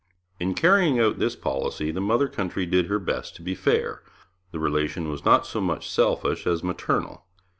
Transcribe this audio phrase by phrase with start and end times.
[0.39, 4.01] In carrying out this policy the mother country did her best to be fair;
[4.49, 7.27] the relation was not so much selfish as maternal.